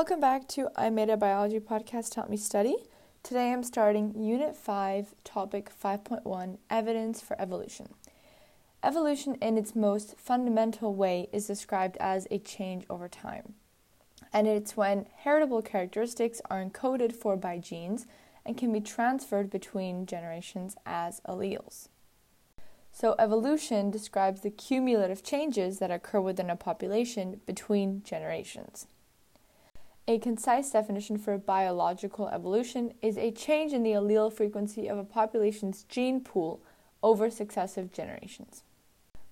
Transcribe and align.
Welcome 0.00 0.20
back 0.20 0.48
to 0.48 0.70
I 0.76 0.88
Made 0.88 1.10
a 1.10 1.16
Biology 1.18 1.60
podcast 1.60 2.12
to 2.12 2.20
Help 2.20 2.30
Me 2.30 2.38
Study. 2.38 2.74
Today 3.22 3.52
I'm 3.52 3.62
starting 3.62 4.14
Unit 4.18 4.56
5, 4.56 5.14
Topic 5.24 5.70
5.1 5.70 6.56
Evidence 6.70 7.20
for 7.20 7.38
Evolution. 7.38 7.92
Evolution, 8.82 9.34
in 9.42 9.58
its 9.58 9.76
most 9.76 10.18
fundamental 10.18 10.94
way, 10.94 11.28
is 11.34 11.46
described 11.46 11.98
as 12.00 12.26
a 12.30 12.38
change 12.38 12.86
over 12.88 13.08
time. 13.08 13.52
And 14.32 14.46
it's 14.46 14.74
when 14.74 15.04
heritable 15.18 15.60
characteristics 15.60 16.40
are 16.48 16.64
encoded 16.64 17.12
for 17.12 17.36
by 17.36 17.58
genes 17.58 18.06
and 18.46 18.56
can 18.56 18.72
be 18.72 18.80
transferred 18.80 19.50
between 19.50 20.06
generations 20.06 20.76
as 20.86 21.20
alleles. 21.28 21.88
So, 22.90 23.16
evolution 23.18 23.90
describes 23.90 24.40
the 24.40 24.50
cumulative 24.50 25.22
changes 25.22 25.78
that 25.78 25.90
occur 25.90 26.22
within 26.22 26.48
a 26.48 26.56
population 26.56 27.42
between 27.44 28.02
generations. 28.02 28.86
A 30.10 30.18
concise 30.18 30.72
definition 30.72 31.18
for 31.18 31.38
biological 31.38 32.28
evolution 32.30 32.94
is 33.00 33.16
a 33.16 33.30
change 33.30 33.72
in 33.72 33.84
the 33.84 33.92
allele 33.92 34.32
frequency 34.32 34.88
of 34.88 34.98
a 34.98 35.04
population's 35.04 35.84
gene 35.84 36.20
pool 36.20 36.60
over 37.00 37.30
successive 37.30 37.92
generations. 37.92 38.64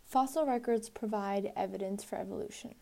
Fossil 0.06 0.46
records 0.46 0.88
provide 0.88 1.52
evidence 1.56 2.04
for 2.04 2.14
evolution. 2.14 2.77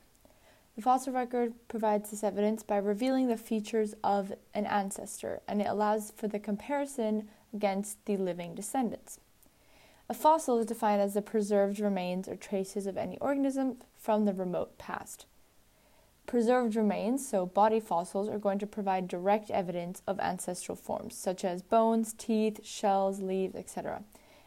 The 0.77 0.83
fossil 0.83 1.15
record 1.15 1.55
provides 1.69 2.11
this 2.11 2.23
evidence 2.23 2.63
by 2.63 2.77
revealing 2.77 3.29
the 3.29 3.39
features 3.39 3.95
of 4.05 4.35
an 4.53 4.67
ancestor 4.67 5.41
and 5.49 5.63
it 5.63 5.67
allows 5.67 6.13
for 6.15 6.29
the 6.29 6.39
comparison 6.39 7.31
against 7.55 8.05
the 8.05 8.19
living 8.19 8.55
descendants. 8.55 9.21
A 10.11 10.13
fossil 10.13 10.59
is 10.59 10.67
defined 10.67 11.01
as 11.01 11.15
the 11.15 11.23
preserved 11.23 11.81
remains 11.81 12.29
or 12.29 12.37
traces 12.37 12.87
of 12.87 12.99
any 12.99 13.17
organism 13.21 13.79
from 13.97 14.27
the 14.27 14.35
remote 14.35 14.77
past. 14.77 15.25
Preserved 16.27 16.75
remains, 16.75 17.27
so 17.27 17.47
body 17.47 17.79
fossils, 17.79 18.29
are 18.29 18.39
going 18.39 18.59
to 18.59 18.67
provide 18.67 19.07
direct 19.07 19.49
evidence 19.51 20.03
of 20.09 20.19
ancestral 20.19 20.75
forms, 20.75 21.17
such 21.17 21.45
as 21.45 21.63
bones, 21.63 22.13
teeth, 22.13 22.67
shells, 22.67 23.21
leaves, 23.21 23.55
etc. 23.55 24.03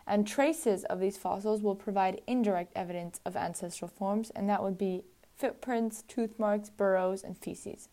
And 0.06 0.28
traces 0.28 0.84
of 0.86 1.00
these 1.00 1.16
fossils 1.16 1.62
will 1.62 1.76
provide 1.76 2.22
indirect 2.28 2.74
evidence 2.76 3.22
of 3.26 3.38
ancestral 3.38 3.90
forms, 3.90 4.30
and 4.32 4.50
that 4.50 4.62
would 4.62 4.78
be 4.78 5.04
footprints, 5.38 6.04
tooth 6.08 6.38
marks, 6.38 6.70
burrows, 6.70 7.24
and 7.24 7.38
feces. 7.38 7.88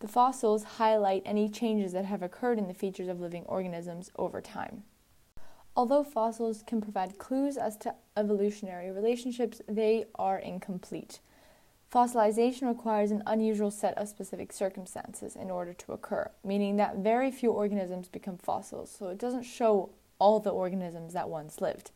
The 0.00 0.08
fossils 0.08 0.64
highlight 0.64 1.22
any 1.24 1.48
changes 1.48 1.92
that 1.92 2.04
have 2.04 2.22
occurred 2.22 2.58
in 2.58 2.66
the 2.66 2.74
features 2.74 3.08
of 3.08 3.20
living 3.20 3.44
organisms 3.44 4.10
over 4.16 4.40
time. 4.40 4.82
Although 5.76 6.02
fossils 6.02 6.64
can 6.66 6.80
provide 6.80 7.18
clues 7.18 7.56
as 7.56 7.76
to 7.78 7.94
evolutionary 8.16 8.90
relationships, 8.90 9.60
they 9.68 10.06
are 10.16 10.38
incomplete. 10.38 11.20
Fossilization 11.92 12.68
requires 12.68 13.10
an 13.10 13.22
unusual 13.26 13.70
set 13.70 13.96
of 13.96 14.08
specific 14.08 14.52
circumstances 14.52 15.34
in 15.34 15.50
order 15.50 15.72
to 15.72 15.92
occur, 15.92 16.30
meaning 16.44 16.76
that 16.76 16.98
very 16.98 17.30
few 17.30 17.50
organisms 17.50 18.08
become 18.08 18.36
fossils, 18.36 18.90
so 18.90 19.08
it 19.08 19.18
doesn't 19.18 19.44
show 19.44 19.88
all 20.18 20.38
the 20.38 20.50
organisms 20.50 21.14
that 21.14 21.30
once 21.30 21.62
lived. 21.62 21.90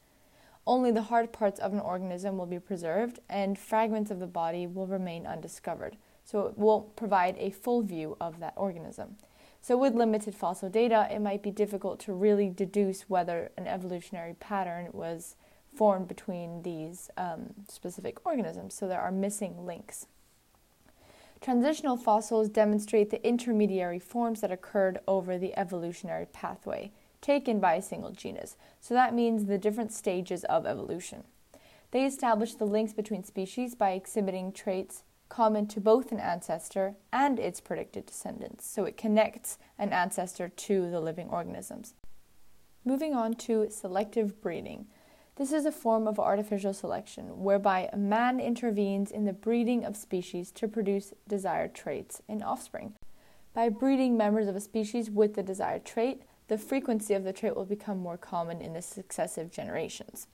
Only 0.67 0.93
the 0.93 1.03
hard 1.03 1.31
parts 1.31 1.61
of 1.61 1.75
an 1.75 1.81
organism 1.81 2.39
will 2.39 2.47
be 2.47 2.59
preserved, 2.59 3.19
and 3.29 3.59
fragments 3.59 4.11
of 4.11 4.19
the 4.19 4.27
body 4.27 4.67
will 4.67 4.87
remain 4.87 5.27
undiscovered, 5.27 5.99
so 6.25 6.47
it 6.47 6.57
won't 6.57 6.97
provide 6.97 7.37
a 7.37 7.51
full 7.51 7.83
view 7.83 8.17
of 8.19 8.41
that 8.41 8.55
organism. 8.57 9.17
So, 9.61 9.77
with 9.77 9.95
limited 9.95 10.35
fossil 10.35 10.71
data, 10.71 11.07
it 11.11 11.21
might 11.21 11.43
be 11.43 11.51
difficult 11.51 12.01
to 12.01 12.13
really 12.13 12.49
deduce 12.49 13.11
whether 13.11 13.51
an 13.59 13.67
evolutionary 13.67 14.35
pattern 14.35 14.89
was 14.93 15.37
formed 15.75 16.09
between 16.09 16.63
these 16.63 17.11
um, 17.17 17.55
specific 17.69 18.25
organisms, 18.27 18.75
so 18.75 18.87
there 18.87 19.01
are 19.01 19.13
missing 19.13 19.65
links. 19.65 20.07
Transitional 21.41 21.97
fossils 21.97 22.49
demonstrate 22.49 23.11
the 23.11 23.27
intermediary 23.27 23.99
forms 23.99 24.41
that 24.41 24.53
occurred 24.53 25.01
over 25.09 25.39
the 25.39 25.57
evolutionary 25.59 26.27
pathway 26.27 26.93
taken 27.21 27.61
by 27.61 27.75
a 27.75 27.83
single 27.83 28.11
genus, 28.11 28.57
so 28.81 28.95
that 28.95 29.15
means 29.15 29.47
the 29.47 29.59
different 29.59 29.93
stages 29.93 30.45
of 30.45 30.67
evolution. 30.67 31.25
They 31.93 32.05
establish 32.05 32.55
the 32.55 32.65
links 32.65 32.93
between 32.93 33.25
species 33.25 33.75
by 33.75 33.93
exhibiting 33.93 34.53
traits 34.53 35.05
common 35.29 35.67
to 35.67 35.81
both 35.81 36.13
an 36.13 36.21
ancestor 36.21 36.95
and 37.11 37.39
its 37.39 37.61
predicted 37.61 38.05
descendants, 38.05 38.67
so 38.67 38.85
it 38.85 38.99
connects 38.99 39.57
an 39.79 39.93
ancestor 39.93 40.49
to 40.49 40.91
the 40.91 41.01
living 41.01 41.29
organisms. 41.31 41.95
Moving 42.85 43.15
on 43.15 43.35
to 43.35 43.69
selective 43.71 44.43
breeding. 44.43 44.87
This 45.37 45.53
is 45.53 45.65
a 45.65 45.73
form 45.73 46.07
of 46.07 46.21
artificial 46.21 46.75
selection 46.75 47.43
whereby 47.43 47.89
a 47.91 47.97
man 47.97 48.39
intervenes 48.39 49.11
in 49.11 49.25
the 49.25 49.33
breeding 49.33 49.83
of 49.83 49.97
species 49.97 50.51
to 50.53 50.69
produce 50.69 51.15
desired 51.27 51.75
traits 51.75 52.21
in 52.29 52.43
offspring. 52.43 52.93
By 53.55 53.71
breeding 53.71 54.17
members 54.17 54.47
of 54.47 54.57
a 54.57 54.61
species 54.61 55.11
with 55.11 55.35
the 55.35 55.43
desired 55.43 55.87
trait, 55.87 56.23
the 56.49 56.59
frequency 56.59 57.15
of 57.15 57.25
the 57.25 57.33
trait 57.33 57.57
will 57.57 57.65
become 57.65 57.99
more 57.99 58.19
common 58.19 58.61
in 58.61 58.75
the 58.75 58.83
successive 58.83 59.51
generations. 59.51 60.27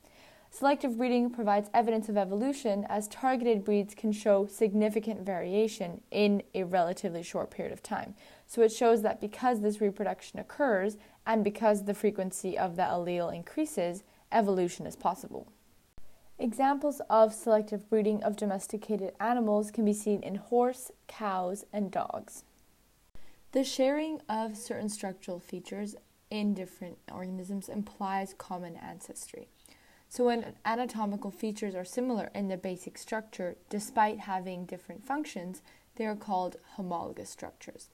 Selective 0.51 0.97
breeding 0.97 1.31
provides 1.31 1.71
evidence 1.73 2.09
of 2.09 2.17
evolution 2.17 2.85
as 2.89 3.07
targeted 3.07 3.65
breeds 3.65 3.95
can 3.95 4.11
show 4.11 4.47
significant 4.47 5.21
variation 5.21 6.01
in 6.11 6.43
a 6.55 6.65
relatively 6.65 7.23
short 7.23 7.51
period 7.53 7.73
of 7.73 7.85
time. 7.85 8.15
So 8.49 8.63
it 8.63 8.73
shows 8.73 9.03
that 9.03 9.21
because 9.21 9.61
this 9.61 9.81
reproduction 9.81 10.41
occurs 10.41 10.97
and 11.25 11.45
because 11.45 11.85
the 11.85 11.95
frequency 11.95 12.59
of 12.59 12.75
the 12.75 12.83
allele 12.83 13.33
increases, 13.33 14.03
evolution 14.33 14.87
is 14.87 14.97
possible. 14.97 15.49
Examples 16.39 17.01
of 17.11 17.35
selective 17.35 17.89
breeding 17.91 18.23
of 18.23 18.37
domesticated 18.37 19.13
animals 19.19 19.71
can 19.71 19.85
be 19.85 19.93
seen 19.93 20.23
in 20.23 20.37
horse, 20.37 20.93
cows, 21.09 21.65
and 21.73 21.91
dogs. 21.91 22.45
The 23.53 23.65
sharing 23.65 24.21
of 24.29 24.57
certain 24.57 24.89
structural 24.89 25.41
features 25.41 25.97
in 26.31 26.55
different 26.55 26.99
organisms 27.11 27.69
implies 27.69 28.35
common 28.37 28.77
ancestry. 28.77 29.49
So, 30.09 30.27
when 30.27 30.55
anatomical 30.65 31.31
features 31.31 31.75
are 31.75 31.85
similar 31.85 32.31
in 32.35 32.49
their 32.49 32.57
basic 32.57 32.99
structure, 32.99 33.57
despite 33.69 34.21
having 34.21 34.65
different 34.65 35.05
functions, 35.05 35.61
they 35.97 36.07
are 36.07 36.17
called 36.17 36.57
homologous 36.77 37.31
structures. 37.31 37.89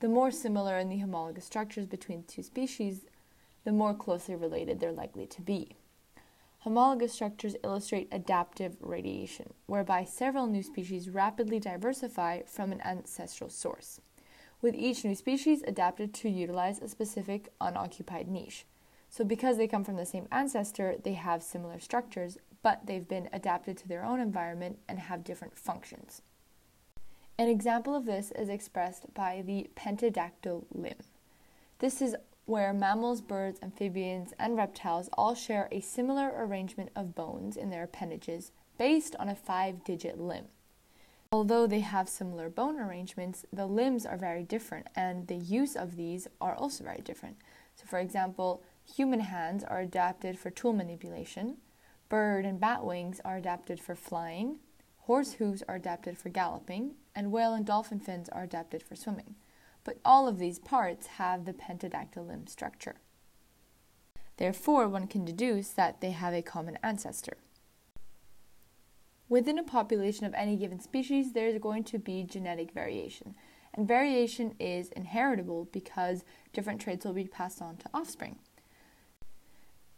The 0.00 0.08
more 0.08 0.30
similar 0.30 0.78
in 0.78 0.88
the 0.88 0.98
homologous 0.98 1.44
structures 1.44 1.86
between 1.86 2.24
two 2.24 2.42
species, 2.42 3.06
the 3.64 3.72
more 3.72 3.94
closely 3.94 4.34
related 4.34 4.80
they're 4.80 4.92
likely 4.92 5.26
to 5.26 5.40
be. 5.40 5.76
Homologous 6.60 7.14
structures 7.14 7.56
illustrate 7.64 8.08
adaptive 8.12 8.76
radiation, 8.80 9.54
whereby 9.66 10.04
several 10.04 10.46
new 10.46 10.62
species 10.62 11.08
rapidly 11.08 11.58
diversify 11.58 12.42
from 12.42 12.70
an 12.70 12.82
ancestral 12.82 13.48
source, 13.48 14.00
with 14.60 14.74
each 14.74 15.04
new 15.04 15.14
species 15.14 15.62
adapted 15.66 16.12
to 16.12 16.28
utilize 16.28 16.78
a 16.78 16.88
specific 16.88 17.50
unoccupied 17.60 18.28
niche. 18.28 18.66
So, 19.08 19.24
because 19.24 19.56
they 19.56 19.66
come 19.66 19.84
from 19.84 19.96
the 19.96 20.04
same 20.04 20.28
ancestor, 20.30 20.96
they 21.02 21.14
have 21.14 21.42
similar 21.42 21.80
structures, 21.80 22.36
but 22.62 22.86
they've 22.86 23.08
been 23.08 23.30
adapted 23.32 23.78
to 23.78 23.88
their 23.88 24.04
own 24.04 24.20
environment 24.20 24.78
and 24.86 24.98
have 24.98 25.24
different 25.24 25.56
functions. 25.56 26.20
An 27.38 27.48
example 27.48 27.96
of 27.96 28.04
this 28.04 28.32
is 28.32 28.50
expressed 28.50 29.14
by 29.14 29.42
the 29.44 29.70
pentadactyl 29.74 30.66
limb. 30.72 30.98
This 31.78 32.02
is 32.02 32.14
where 32.50 32.72
mammals, 32.72 33.20
birds, 33.20 33.60
amphibians, 33.62 34.34
and 34.36 34.56
reptiles 34.56 35.08
all 35.12 35.36
share 35.36 35.68
a 35.70 35.80
similar 35.80 36.32
arrangement 36.36 36.90
of 36.96 37.14
bones 37.14 37.56
in 37.56 37.70
their 37.70 37.84
appendages 37.84 38.50
based 38.76 39.14
on 39.20 39.28
a 39.28 39.36
five 39.36 39.84
digit 39.84 40.18
limb. 40.18 40.46
Although 41.30 41.68
they 41.68 41.78
have 41.78 42.08
similar 42.08 42.50
bone 42.50 42.80
arrangements, 42.80 43.46
the 43.52 43.66
limbs 43.66 44.04
are 44.04 44.16
very 44.16 44.42
different 44.42 44.88
and 44.96 45.28
the 45.28 45.36
use 45.36 45.76
of 45.76 45.94
these 45.94 46.26
are 46.40 46.56
also 46.56 46.82
very 46.82 47.00
different. 47.02 47.36
So, 47.76 47.84
for 47.86 48.00
example, 48.00 48.64
human 48.84 49.20
hands 49.20 49.62
are 49.62 49.78
adapted 49.78 50.36
for 50.36 50.50
tool 50.50 50.72
manipulation, 50.72 51.58
bird 52.08 52.44
and 52.44 52.58
bat 52.58 52.84
wings 52.84 53.20
are 53.24 53.36
adapted 53.36 53.78
for 53.78 53.94
flying, 53.94 54.58
horse 55.02 55.34
hooves 55.34 55.62
are 55.68 55.76
adapted 55.76 56.18
for 56.18 56.30
galloping, 56.30 56.96
and 57.14 57.30
whale 57.30 57.54
and 57.54 57.64
dolphin 57.64 58.00
fins 58.00 58.28
are 58.30 58.42
adapted 58.42 58.82
for 58.82 58.96
swimming 58.96 59.36
but 59.84 59.98
all 60.04 60.28
of 60.28 60.38
these 60.38 60.58
parts 60.58 61.06
have 61.06 61.44
the 61.44 61.52
pentadactyl 61.52 62.26
limb 62.26 62.46
structure. 62.46 62.96
Therefore, 64.36 64.88
one 64.88 65.06
can 65.06 65.24
deduce 65.24 65.68
that 65.70 66.00
they 66.00 66.12
have 66.12 66.32
a 66.32 66.42
common 66.42 66.78
ancestor. 66.82 67.36
Within 69.28 69.58
a 69.58 69.62
population 69.62 70.26
of 70.26 70.34
any 70.34 70.56
given 70.56 70.80
species, 70.80 71.32
there 71.32 71.46
is 71.46 71.58
going 71.58 71.84
to 71.84 71.98
be 71.98 72.24
genetic 72.24 72.72
variation, 72.72 73.34
and 73.72 73.86
variation 73.86 74.54
is 74.58 74.88
inheritable 74.90 75.68
because 75.70 76.24
different 76.52 76.80
traits 76.80 77.04
will 77.04 77.12
be 77.12 77.26
passed 77.26 77.62
on 77.62 77.76
to 77.76 77.90
offspring. 77.94 78.38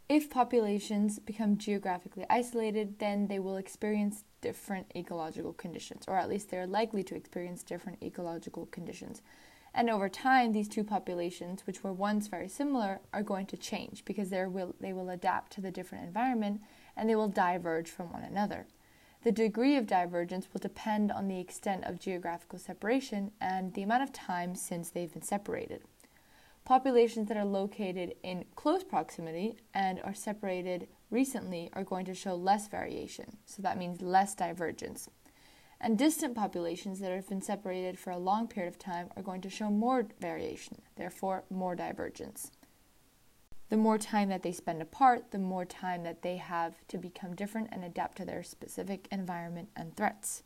If 0.09 0.29
populations 0.29 1.17
become 1.17 1.57
geographically 1.57 2.25
isolated, 2.29 2.99
then 2.99 3.27
they 3.27 3.39
will 3.39 3.57
experience 3.57 4.25
different 4.41 4.91
ecological 4.95 5.53
conditions, 5.53 6.03
or 6.07 6.17
at 6.17 6.29
least 6.29 6.51
they're 6.51 6.67
likely 6.67 7.03
to 7.05 7.15
experience 7.15 7.63
different 7.63 8.03
ecological 8.03 8.67
conditions. 8.67 9.21
And 9.73 9.89
over 9.89 10.07
time, 10.07 10.51
these 10.51 10.67
two 10.67 10.83
populations, 10.83 11.65
which 11.65 11.83
were 11.83 11.93
once 11.93 12.27
very 12.27 12.47
similar, 12.47 12.99
are 13.11 13.23
going 13.23 13.47
to 13.47 13.57
change 13.57 14.05
because 14.05 14.29
will, 14.29 14.75
they 14.79 14.93
will 14.93 15.09
adapt 15.09 15.51
to 15.53 15.61
the 15.61 15.71
different 15.71 16.05
environment 16.05 16.61
and 16.95 17.09
they 17.09 17.15
will 17.15 17.27
diverge 17.27 17.89
from 17.89 18.13
one 18.13 18.23
another. 18.23 18.67
The 19.23 19.31
degree 19.31 19.77
of 19.77 19.87
divergence 19.87 20.47
will 20.51 20.59
depend 20.59 21.11
on 21.11 21.27
the 21.27 21.39
extent 21.39 21.85
of 21.85 21.99
geographical 21.99 22.59
separation 22.59 23.31
and 23.39 23.73
the 23.73 23.81
amount 23.81 24.03
of 24.03 24.11
time 24.11 24.53
since 24.53 24.89
they've 24.89 25.11
been 25.11 25.21
separated. 25.21 25.81
Populations 26.65 27.27
that 27.27 27.37
are 27.37 27.45
located 27.45 28.15
in 28.21 28.45
close 28.55 28.83
proximity 28.83 29.57
and 29.73 30.01
are 30.03 30.13
separated 30.13 30.87
recently 31.09 31.69
are 31.73 31.83
going 31.83 32.05
to 32.05 32.13
show 32.13 32.35
less 32.35 32.67
variation, 32.67 33.37
so 33.45 33.61
that 33.61 33.77
means 33.77 34.01
less 34.01 34.35
divergence. 34.35 35.09
And 35.83 35.97
distant 35.97 36.33
populations 36.33 37.01
that 37.01 37.11
have 37.11 37.27
been 37.27 37.41
separated 37.41 37.99
for 37.99 38.11
a 38.11 38.17
long 38.17 38.47
period 38.47 38.71
of 38.71 38.79
time 38.79 39.09
are 39.17 39.21
going 39.21 39.41
to 39.41 39.49
show 39.49 39.69
more 39.69 40.07
variation, 40.21 40.81
therefore, 40.95 41.43
more 41.49 41.75
divergence. 41.75 42.51
The 43.67 43.75
more 43.75 43.97
time 43.97 44.29
that 44.29 44.43
they 44.43 44.53
spend 44.53 44.81
apart, 44.81 45.31
the 45.31 45.39
more 45.39 45.65
time 45.65 46.03
that 46.03 46.21
they 46.21 46.37
have 46.37 46.75
to 46.87 46.97
become 46.97 47.35
different 47.35 47.67
and 47.73 47.83
adapt 47.83 48.17
to 48.19 48.25
their 48.25 48.43
specific 48.43 49.09
environment 49.11 49.67
and 49.75 49.93
threats. 49.93 50.43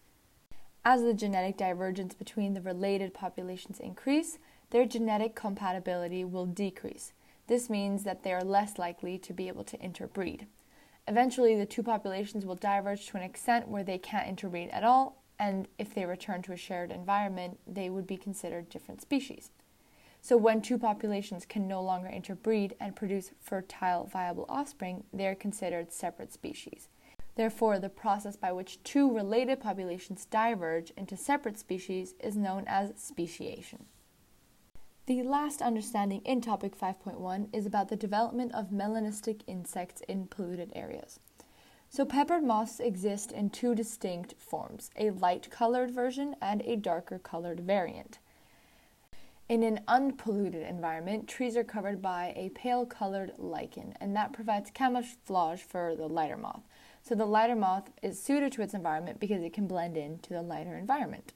As 0.84 1.04
the 1.04 1.14
genetic 1.14 1.56
divergence 1.56 2.16
between 2.16 2.56
the 2.56 2.62
related 2.62 3.14
populations 3.14 3.80
increase, 3.80 4.40
their 4.72 4.88
genetic 4.88 5.36
compatibility 5.36 6.26
will 6.26 6.48
decrease. 6.48 7.14
This 7.46 7.70
means 7.70 8.04
that 8.06 8.24
they 8.24 8.34
are 8.34 8.44
less 8.44 8.80
likely 8.80 9.20
to 9.20 9.34
be 9.34 9.50
able 9.50 9.66
to 9.66 9.80
interbreed. 9.80 10.48
Eventually, 11.08 11.56
the 11.56 11.68
two 11.68 11.84
populations 11.84 12.44
will 12.44 12.56
diverge 12.56 13.06
to 13.06 13.18
an 13.18 13.24
extent 13.24 13.68
where 13.68 13.84
they 13.84 14.00
can't 14.00 14.28
interbreed 14.28 14.70
at 14.72 14.84
all, 14.84 15.22
and 15.40 15.68
if 15.78 15.94
they 15.94 16.06
return 16.06 16.42
to 16.44 16.54
a 16.54 16.58
shared 16.58 16.92
environment, 16.92 17.60
they 17.68 17.90
would 17.90 18.08
be 18.08 18.18
considered 18.18 18.70
different 18.70 19.02
species. 19.02 19.52
So, 20.22 20.36
when 20.36 20.62
two 20.62 20.78
populations 20.78 21.46
can 21.46 21.68
no 21.68 21.82
longer 21.82 22.08
interbreed 22.08 22.76
and 22.80 22.96
produce 22.96 23.32
fertile, 23.40 24.06
viable 24.06 24.46
offspring, 24.50 25.04
they 25.14 25.28
are 25.28 25.36
considered 25.36 25.94
separate 25.94 26.34
species. 26.34 26.90
Therefore, 27.36 27.78
the 27.78 27.90
process 27.90 28.36
by 28.36 28.52
which 28.52 28.82
two 28.84 29.14
related 29.14 29.60
populations 29.60 30.26
diverge 30.26 30.92
into 30.98 31.16
separate 31.16 31.60
species 31.60 32.16
is 32.20 32.36
known 32.36 32.64
as 32.68 32.94
speciation. 32.98 33.86
The 35.06 35.22
last 35.24 35.62
understanding 35.62 36.22
in 36.26 36.42
topic 36.42 36.78
5.1 36.78 37.48
is 37.54 37.66
about 37.66 37.90
the 37.90 37.96
development 37.96 38.54
of 38.54 38.72
melanistic 38.72 39.42
insects 39.48 40.02
in 40.10 40.28
polluted 40.28 40.74
areas. 40.76 41.20
So, 41.90 42.06
peppered 42.06 42.44
moths 42.44 42.80
exist 42.80 43.32
in 43.32 43.50
two 43.50 43.74
distinct 43.74 44.36
forms 44.38 44.92
a 44.98 45.12
light 45.12 45.50
colored 45.50 45.92
version 45.92 46.36
and 46.42 46.62
a 46.64 46.76
darker 46.76 47.18
colored 47.18 47.62
variant. 47.62 48.20
In 49.50 49.64
an 49.64 49.80
unpolluted 49.88 50.68
environment, 50.68 51.30
trees 51.30 51.56
are 51.56 51.64
covered 51.64 52.02
by 52.02 52.34
a 52.36 52.50
pale 52.50 52.86
colored 52.86 53.32
lichen, 53.38 53.96
and 54.02 54.14
that 54.16 54.34
provides 54.34 54.70
camouflage 54.70 55.62
for 55.62 55.96
the 55.96 56.08
lighter 56.08 56.36
moth. 56.36 56.68
So, 57.02 57.16
the 57.16 57.26
lighter 57.26 57.56
moth 57.56 57.90
is 58.04 58.22
suited 58.22 58.52
to 58.54 58.62
its 58.62 58.74
environment 58.74 59.22
because 59.22 59.42
it 59.42 59.54
can 59.54 59.66
blend 59.66 59.96
into 59.96 60.34
the 60.34 60.42
lighter 60.42 60.76
environment. 60.76 61.32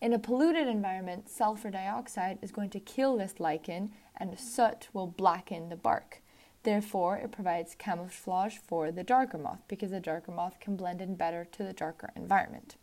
In 0.00 0.12
a 0.12 0.18
polluted 0.18 0.68
environment, 0.68 1.30
sulfur 1.30 1.70
dioxide 1.70 2.38
is 2.42 2.52
going 2.52 2.70
to 2.70 2.80
kill 2.80 3.16
this 3.16 3.40
lichen 3.40 3.92
and 4.16 4.38
soot 4.38 4.88
will 4.92 5.06
blacken 5.06 5.70
the 5.70 5.76
bark. 5.76 6.20
Therefore, 6.62 7.16
it 7.16 7.32
provides 7.32 7.74
camouflage 7.76 8.56
for 8.58 8.90
the 8.90 9.04
darker 9.04 9.38
moth 9.38 9.62
because 9.68 9.90
the 9.90 10.00
darker 10.00 10.32
moth 10.32 10.60
can 10.60 10.76
blend 10.76 11.00
in 11.00 11.14
better 11.14 11.44
to 11.52 11.62
the 11.62 11.72
darker 11.72 12.10
environment. 12.16 12.76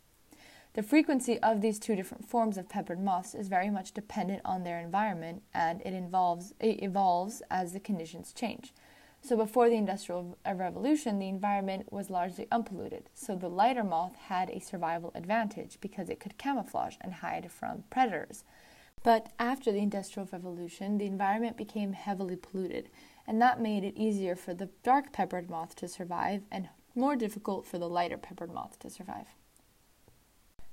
The 0.76 0.82
frequency 0.82 1.38
of 1.40 1.62
these 1.62 1.78
two 1.78 1.96
different 1.96 2.28
forms 2.28 2.58
of 2.58 2.68
peppered 2.68 3.00
moths 3.00 3.34
is 3.34 3.48
very 3.48 3.70
much 3.70 3.92
dependent 3.92 4.42
on 4.44 4.62
their 4.62 4.78
environment 4.78 5.42
and 5.54 5.80
it 5.82 5.94
involves 5.94 6.52
it 6.60 6.82
evolves 6.82 7.42
as 7.50 7.72
the 7.72 7.80
conditions 7.80 8.32
change. 8.34 8.74
So 9.22 9.36
before 9.36 9.68
the 9.68 9.76
Industrial 9.76 10.36
Revolution, 10.46 11.18
the 11.18 11.28
environment 11.28 11.90
was 11.90 12.10
largely 12.10 12.46
unpolluted, 12.52 13.08
so 13.14 13.34
the 13.34 13.48
lighter 13.48 13.82
moth 13.82 14.16
had 14.16 14.50
a 14.50 14.60
survival 14.60 15.12
advantage 15.14 15.78
because 15.80 16.10
it 16.10 16.20
could 16.20 16.38
camouflage 16.38 16.96
and 17.00 17.14
hide 17.14 17.50
from 17.50 17.84
predators. 17.90 18.44
But 19.02 19.32
after 19.38 19.72
the 19.72 19.78
Industrial 19.78 20.28
Revolution, 20.30 20.98
the 20.98 21.06
environment 21.06 21.56
became 21.56 21.92
heavily 21.94 22.36
polluted, 22.36 22.90
and 23.26 23.40
that 23.42 23.60
made 23.60 23.84
it 23.84 23.96
easier 23.96 24.36
for 24.36 24.54
the 24.54 24.70
dark 24.82 25.12
peppered 25.12 25.50
moth 25.50 25.74
to 25.76 25.88
survive 25.88 26.42
and 26.50 26.68
more 26.94 27.16
difficult 27.16 27.66
for 27.66 27.78
the 27.78 27.88
lighter 27.88 28.16
peppered 28.16 28.52
moth 28.52 28.78
to 28.78 28.90
survive. 28.90 29.26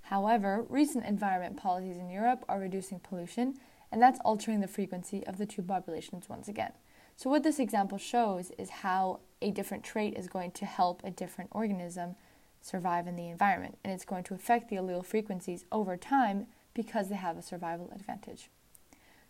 However, 0.03 0.65
recent 0.69 1.05
environment 1.05 1.57
policies 1.57 1.97
in 1.97 2.09
Europe 2.09 2.45
are 2.47 2.59
reducing 2.59 2.99
pollution, 2.99 3.55
and 3.91 4.01
that's 4.01 4.19
altering 4.23 4.59
the 4.59 4.67
frequency 4.67 5.25
of 5.25 5.37
the 5.37 5.45
two 5.45 5.61
populations 5.61 6.29
once 6.29 6.47
again. 6.47 6.73
So, 7.15 7.29
what 7.29 7.43
this 7.43 7.59
example 7.59 7.97
shows 7.97 8.51
is 8.57 8.69
how 8.69 9.19
a 9.41 9.51
different 9.51 9.83
trait 9.83 10.15
is 10.17 10.27
going 10.27 10.51
to 10.51 10.65
help 10.65 11.01
a 11.03 11.11
different 11.11 11.51
organism 11.53 12.15
survive 12.61 13.07
in 13.07 13.15
the 13.15 13.29
environment, 13.29 13.77
and 13.83 13.93
it's 13.93 14.05
going 14.05 14.23
to 14.25 14.33
affect 14.33 14.69
the 14.69 14.77
allele 14.77 15.05
frequencies 15.05 15.65
over 15.71 15.95
time 15.95 16.47
because 16.73 17.09
they 17.09 17.15
have 17.15 17.37
a 17.37 17.41
survival 17.41 17.91
advantage. 17.93 18.49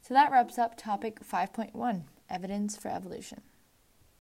So, 0.01 0.13
that 0.13 0.31
wraps 0.31 0.57
up 0.57 0.77
topic 0.77 1.19
5.1 1.21 2.03
evidence 2.29 2.75
for 2.75 2.89
evolution. 2.89 3.41